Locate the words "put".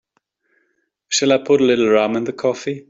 1.37-1.61